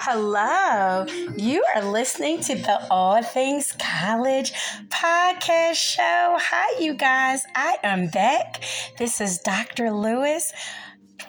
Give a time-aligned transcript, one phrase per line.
[0.00, 4.52] Hello, you are listening to the All Things College
[4.88, 6.36] podcast show.
[6.38, 7.42] Hi, you guys.
[7.56, 8.62] I am back.
[8.98, 9.90] This is Dr.
[9.90, 10.52] Lewis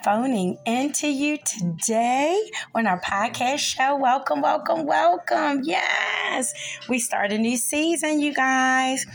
[0.04, 2.40] phoning into you today
[2.74, 3.98] on our podcast show.
[3.98, 5.62] Welcome, welcome, welcome.
[5.64, 6.54] Yes,
[6.88, 9.06] we start a new season, you guys.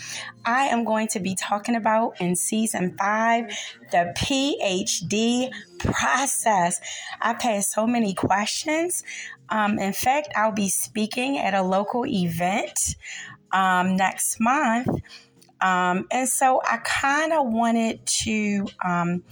[0.45, 3.47] I am going to be talking about in season five
[3.93, 6.81] the PhD process.
[7.21, 9.05] I've had so many questions.
[9.49, 12.97] Um, in fact, I'll be speaking at a local event
[13.53, 14.89] um, next month.
[15.61, 19.23] Um, and so I kind of wanted to um,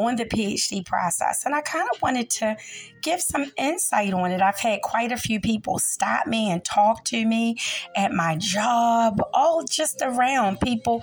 [0.00, 1.44] on the PhD process.
[1.44, 2.56] And I kind of wanted to
[3.02, 4.40] give some insight on it.
[4.40, 7.56] I've had quite a few people stop me and talk to me
[7.96, 11.02] at my job, all just around people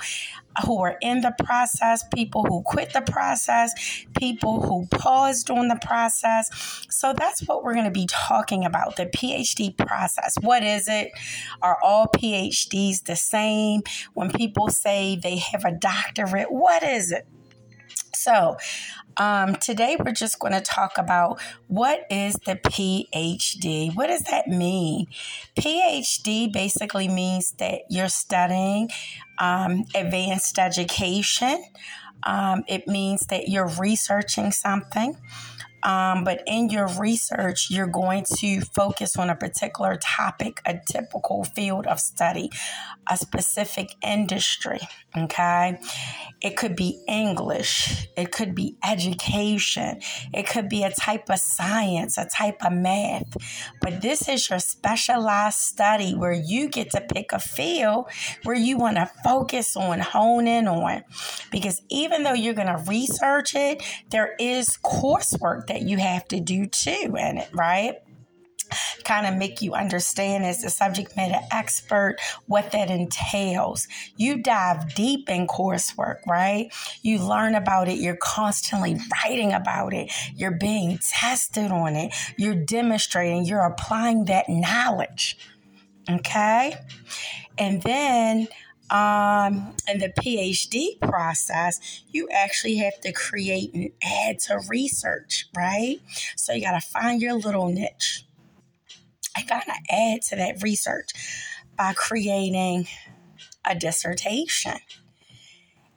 [0.65, 3.73] who are in the process, people who quit the process,
[4.17, 6.49] people who paused on the process.
[6.89, 10.35] So that's what we're going to be talking about the PhD process.
[10.41, 11.11] What is it?
[11.61, 13.81] Are all PhDs the same?
[14.13, 17.27] When people say they have a doctorate, what is it?
[18.17, 18.57] So,
[19.17, 23.95] um, today we're just going to talk about what is the PhD?
[23.95, 25.07] What does that mean?
[25.55, 28.89] PhD basically means that you're studying
[29.37, 31.63] um, advanced education.
[32.25, 35.15] Um, it means that you're researching something.
[35.83, 41.43] Um, but in your research, you're going to focus on a particular topic, a typical
[41.43, 42.49] field of study,
[43.09, 44.79] a specific industry.
[45.15, 45.79] Okay.
[46.41, 50.01] It could be English, it could be education,
[50.33, 53.35] it could be a type of science, a type of math.
[53.81, 58.09] But this is your specialized study where you get to pick a field
[58.43, 61.03] where you want to focus on, hone in on.
[61.51, 63.81] Because even though you're going to research it,
[64.11, 67.97] there is coursework that you have to do too in it, right?
[69.03, 72.17] kind of make you understand as a subject matter expert
[72.47, 73.87] what that entails.
[74.17, 76.73] You dive deep in coursework, right?
[77.01, 77.99] You learn about it.
[77.99, 80.11] You're constantly writing about it.
[80.35, 82.13] You're being tested on it.
[82.37, 85.37] You're demonstrating, you're applying that knowledge.
[86.09, 86.75] Okay.
[87.57, 88.47] And then
[88.89, 95.99] um, in the PhD process, you actually have to create and add to research, right?
[96.35, 98.25] So you got to find your little niche.
[99.35, 101.09] I got to add to that research
[101.77, 102.87] by creating
[103.65, 104.77] a dissertation.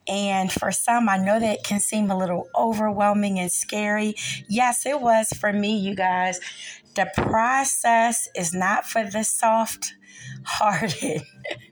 [0.09, 4.17] And for some, I know that can seem a little overwhelming and scary.
[4.49, 6.41] Yes, it was for me, you guys.
[6.97, 9.95] The process is not for the soft
[10.45, 11.22] hearted.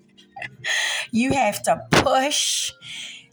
[1.10, 2.72] you have to push,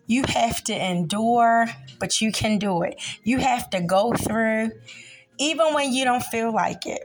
[0.08, 1.68] you have to endure,
[2.00, 3.02] but you can do it.
[3.24, 4.72] You have to go through,
[5.40, 7.04] even when you don't feel like it.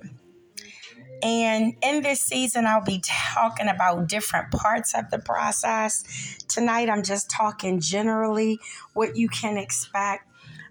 [1.23, 6.39] And in this season, I'll be talking about different parts of the process.
[6.49, 8.59] Tonight, I'm just talking generally
[8.95, 10.27] what you can expect.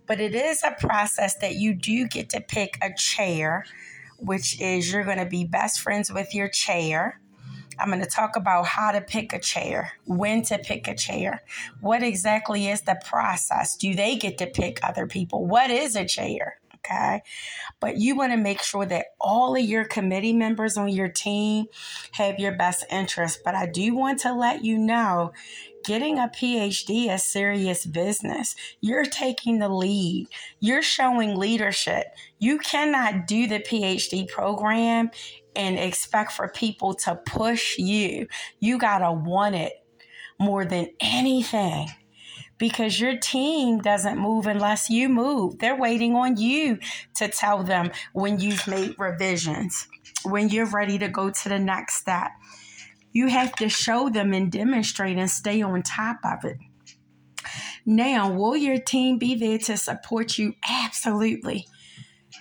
[0.07, 3.65] But it is a process that you do get to pick a chair,
[4.17, 7.18] which is you're going to be best friends with your chair.
[7.79, 11.43] I'm going to talk about how to pick a chair, when to pick a chair,
[11.81, 13.75] what exactly is the process.
[13.75, 15.45] Do they get to pick other people?
[15.45, 16.59] What is a chair?
[16.85, 17.21] Okay.
[17.79, 21.65] But you want to make sure that all of your committee members on your team
[22.13, 23.39] have your best interest.
[23.43, 25.33] But I do want to let you know
[25.85, 28.55] getting a PhD is serious business.
[28.81, 30.27] You're taking the lead,
[30.59, 32.07] you're showing leadership.
[32.37, 35.11] You cannot do the PhD program
[35.55, 38.27] and expect for people to push you.
[38.59, 39.73] You got to want it
[40.39, 41.89] more than anything
[42.57, 45.57] because your team doesn't move unless you move.
[45.59, 46.77] They're waiting on you
[47.15, 49.87] to tell them when you've made revisions,
[50.23, 52.31] when you're ready to go to the next step.
[53.11, 56.57] You have to show them and demonstrate and stay on top of it.
[57.85, 60.53] Now, will your team be there to support you?
[60.67, 61.67] Absolutely.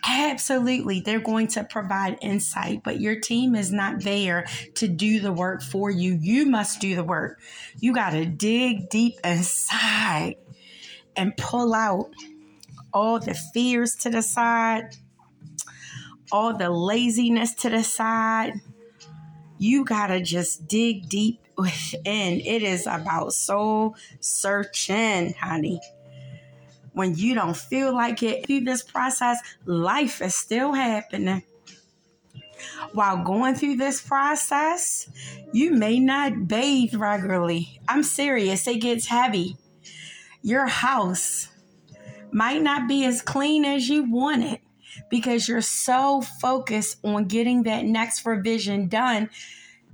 [0.06, 5.32] Absolutely, they're going to provide insight, but your team is not there to do the
[5.32, 6.19] work for you.
[6.20, 7.41] You must do the work.
[7.81, 10.37] You got to dig deep inside
[11.17, 12.11] and pull out
[12.93, 14.97] all the fears to the side,
[16.31, 18.55] all the laziness to the side.
[19.58, 22.40] You got to just dig deep within.
[22.40, 25.81] It is about soul searching, honey
[26.99, 31.44] when you don't feel like it through this process, life is still happening.
[32.93, 35.08] While going through this process,
[35.52, 37.81] you may not bathe regularly.
[37.87, 39.56] I'm serious, it gets heavy.
[40.43, 41.46] Your house
[42.32, 44.61] might not be as clean as you want it
[45.10, 49.31] because you're so focused on getting that next revision done.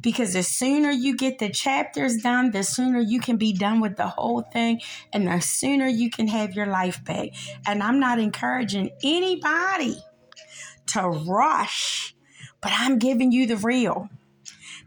[0.00, 3.96] Because the sooner you get the chapters done, the sooner you can be done with
[3.96, 4.82] the whole thing,
[5.14, 7.30] and the sooner you can have your life back.
[7.66, 9.96] And I'm not encouraging anybody
[10.86, 12.14] to rush,
[12.60, 14.10] but I'm giving you the real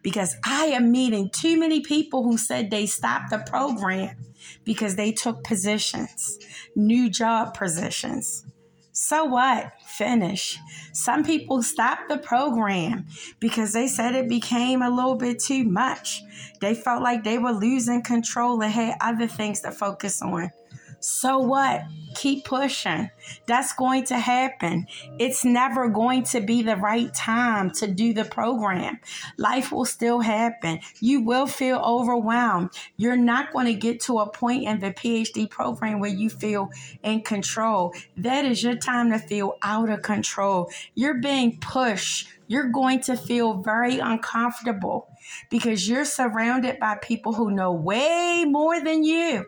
[0.01, 4.15] because I am meeting too many people who said they stopped the program
[4.63, 6.37] because they took positions,
[6.75, 8.45] new job positions.
[8.99, 9.73] So what?
[9.85, 10.57] Finish.
[10.91, 13.05] Some people stopped the program
[13.39, 16.23] because they said it became a little bit too much.
[16.61, 20.51] They felt like they were losing control and had other things to focus on.
[20.99, 21.83] So what?
[22.15, 23.11] Keep pushing.
[23.45, 24.87] That's going to happen.
[25.19, 28.99] It's never going to be the right time to do the program.
[29.37, 30.79] Life will still happen.
[30.99, 32.71] You will feel overwhelmed.
[32.95, 36.71] You're not going to get to a point in the PhD program where you feel
[37.03, 37.93] in control.
[38.17, 40.71] That is your time to feel out of control.
[40.95, 42.27] You're being pushed.
[42.47, 45.09] You're going to feel very uncomfortable
[45.51, 49.45] because you're surrounded by people who know way more than you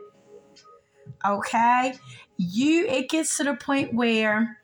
[1.26, 1.96] okay?
[2.38, 4.58] You it gets to the point where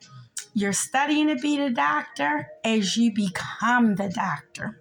[0.54, 4.80] you're studying to be the doctor as you become the doctor.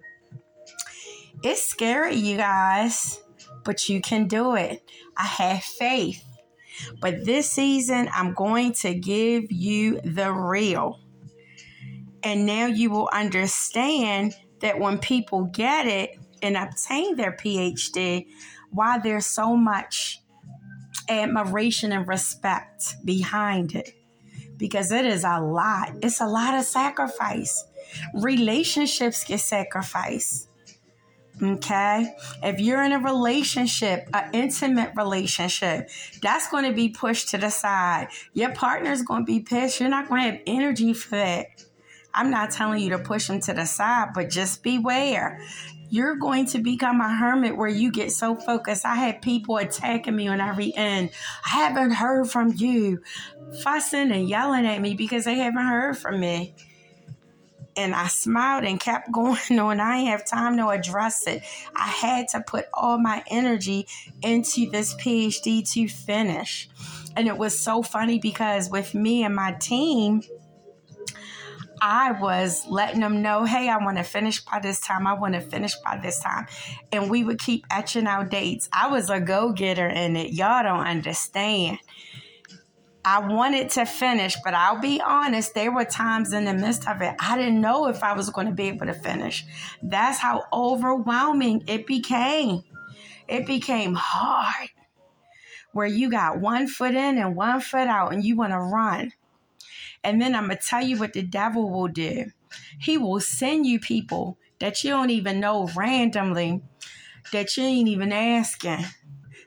[1.43, 3.21] It's scary, you guys,
[3.63, 4.89] but you can do it.
[5.17, 6.23] I have faith.
[7.01, 10.99] But this season, I'm going to give you the real.
[12.23, 18.27] And now you will understand that when people get it and obtain their PhD,
[18.71, 20.21] why there's so much
[21.09, 23.93] admiration and respect behind it
[24.57, 25.91] because it is a lot.
[26.01, 27.65] It's a lot of sacrifice.
[28.13, 30.49] Relationships get sacrificed.
[31.41, 32.15] Okay.
[32.43, 35.89] If you're in a relationship, an intimate relationship,
[36.21, 38.07] that's going to be pushed to the side.
[38.33, 39.79] Your partner's going to be pissed.
[39.79, 41.47] You're not going to have energy for that.
[42.13, 45.41] I'm not telling you to push them to the side, but just beware
[45.95, 48.85] you're going to become a hermit where you get so focused.
[48.85, 51.09] I had people attacking me on every end.
[51.45, 53.01] I haven't heard from you,
[53.63, 56.53] fussing and yelling at me because they haven't heard from me.
[57.77, 59.79] And I smiled and kept going on.
[59.79, 61.43] I didn't have time to address it.
[61.73, 63.87] I had to put all my energy
[64.21, 66.67] into this PhD to finish.
[67.15, 70.23] And it was so funny because with me and my team,
[71.81, 75.07] I was letting them know, hey, I want to finish by this time.
[75.07, 76.47] I want to finish by this time.
[76.91, 78.69] And we would keep etching out dates.
[78.71, 80.33] I was a go getter in it.
[80.33, 81.79] Y'all don't understand.
[83.07, 87.03] I wanted to finish, but I'll be honest, there were times in the midst of
[87.03, 89.45] it, I didn't know if I was going to be able to finish.
[89.83, 92.63] That's how overwhelming it became.
[93.27, 94.69] It became hard
[95.71, 99.11] where you got one foot in and one foot out and you want to run.
[100.05, 102.27] And then I'm going to tell you what the devil will do.
[102.79, 106.61] He will send you people that you don't even know randomly,
[107.31, 108.85] that you ain't even asking.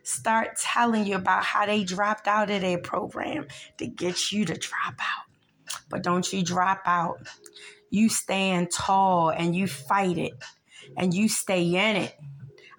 [0.03, 3.47] Start telling you about how they dropped out of their program
[3.79, 5.27] to get you to drop out.
[5.89, 7.29] But don't you drop out.
[7.91, 10.33] You stand tall and you fight it
[10.97, 12.17] and you stay in it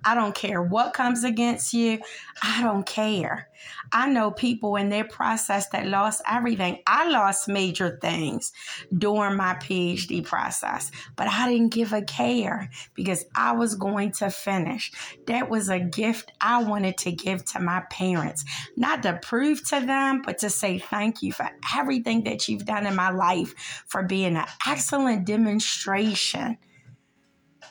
[0.03, 1.99] I don't care what comes against you.
[2.41, 3.49] I don't care.
[3.91, 6.79] I know people in their process that lost everything.
[6.87, 8.53] I lost major things
[8.95, 14.29] during my PhD process, but I didn't give a care because I was going to
[14.29, 14.91] finish.
[15.27, 18.45] That was a gift I wanted to give to my parents,
[18.77, 22.85] not to prove to them, but to say thank you for everything that you've done
[22.85, 26.57] in my life, for being an excellent demonstration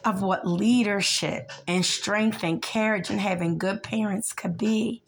[0.09, 5.03] of what leadership and strength and courage and having good parents could be.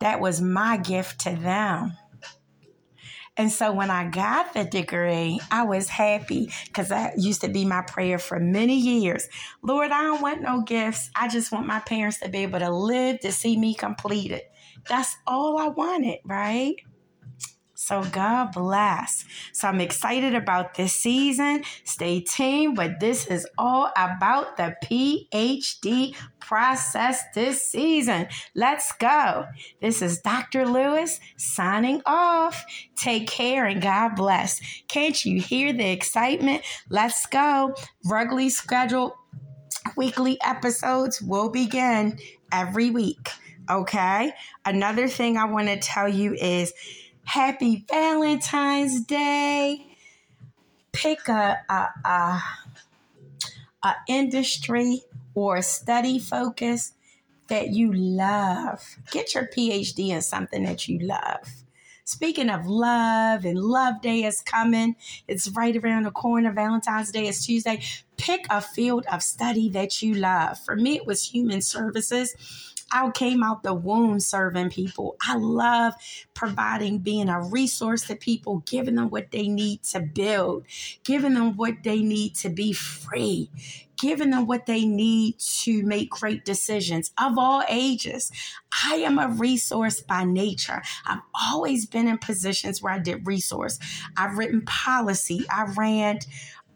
[0.00, 1.92] That was my gift to them.
[3.36, 7.64] And so when I got the degree, I was happy because that used to be
[7.64, 9.28] my prayer for many years.
[9.62, 11.10] Lord, I don't want no gifts.
[11.14, 14.42] I just want my parents to be able to live to see me completed.
[14.88, 16.74] That's all I wanted, right?
[17.80, 19.24] So God bless.
[19.54, 21.64] So I'm excited about this season.
[21.82, 28.28] Stay tuned, but this is all about the PhD process this season.
[28.54, 29.46] Let's go.
[29.80, 30.66] This is Dr.
[30.66, 32.66] Lewis signing off.
[32.96, 34.60] Take care and God bless.
[34.86, 36.62] Can't you hear the excitement?
[36.90, 37.74] Let's go.
[38.04, 39.12] Regularly scheduled
[39.96, 42.18] weekly episodes will begin
[42.52, 43.30] every week.
[43.70, 44.34] Okay.
[44.66, 46.74] Another thing I want to tell you is
[47.24, 49.86] Happy Valentine's Day.
[50.92, 52.42] Pick a, a, a,
[53.82, 55.02] a industry
[55.34, 56.92] or a study focus
[57.48, 58.96] that you love.
[59.10, 61.59] Get your PhD in something that you love.
[62.10, 64.96] Speaking of love, and Love Day is coming,
[65.28, 66.52] it's right around the corner.
[66.52, 67.84] Valentine's Day is Tuesday.
[68.16, 70.58] Pick a field of study that you love.
[70.58, 72.34] For me, it was human services.
[72.90, 75.14] I came out the womb serving people.
[75.24, 75.94] I love
[76.34, 80.64] providing, being a resource to people, giving them what they need to build,
[81.04, 83.50] giving them what they need to be free,
[84.00, 88.32] giving them what they need to make great decisions of all ages.
[88.88, 90.82] I am a resource by nature.
[91.06, 93.78] I've always been in positions where I did resource.
[94.16, 95.44] I've written policy.
[95.50, 96.20] I ran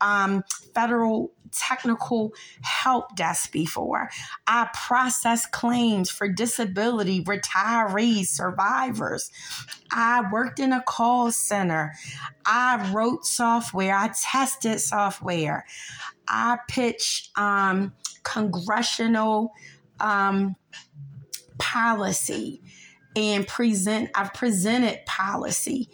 [0.01, 4.11] um, federal technical help desk before.
[4.47, 9.31] I processed claims for disability, retirees, survivors.
[9.91, 11.93] I worked in a call center.
[12.45, 13.95] I wrote software.
[13.95, 15.65] I tested software.
[16.29, 19.53] I pitch um, congressional
[20.01, 20.57] um,
[21.59, 22.63] policy
[23.17, 24.11] and present.
[24.15, 25.89] I've presented policy.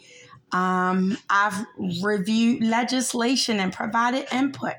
[0.53, 1.65] Um, I've
[2.03, 4.75] reviewed legislation and provided input.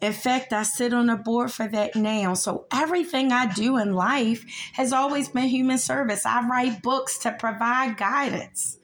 [0.00, 2.34] In fact, I sit on a board for that now.
[2.34, 6.24] So everything I do in life has always been human service.
[6.24, 8.78] I write books to provide guidance.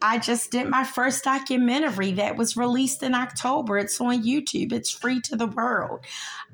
[0.00, 3.78] I just did my first documentary that was released in October.
[3.78, 6.00] It's on YouTube, it's free to the world.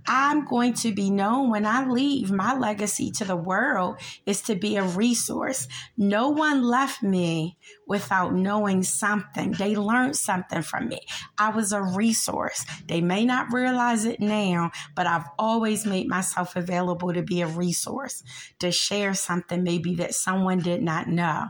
[0.06, 2.30] I'm going to be known when I leave.
[2.30, 3.96] My legacy to the world
[4.26, 5.68] is to be a resource.
[5.96, 7.56] No one left me
[7.86, 9.52] without knowing something.
[9.52, 11.00] They learned something from me.
[11.38, 12.64] I was a resource.
[12.86, 17.46] They may not realize it now, but I've always made myself available to be a
[17.46, 18.22] resource,
[18.58, 21.46] to share something maybe that someone did not know.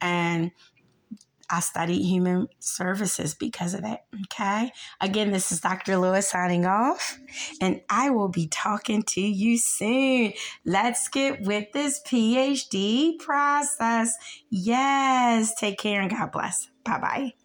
[0.00, 0.52] And
[1.50, 4.00] I studied human services because of it.
[4.24, 4.72] Okay.
[5.00, 5.96] Again, this is Dr.
[5.96, 7.18] Lewis signing off,
[7.60, 10.32] and I will be talking to you soon.
[10.64, 14.16] Let's get with this PhD process.
[14.50, 15.54] Yes.
[15.54, 16.68] Take care and God bless.
[16.84, 17.39] Bye bye.